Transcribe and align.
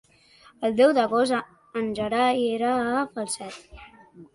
El 0.69 0.73
deu 0.79 0.93
d'agost 0.99 1.77
en 1.83 1.95
Gerai 2.03 2.43
irà 2.49 2.75
a 2.97 3.01
Falset. 3.17 3.75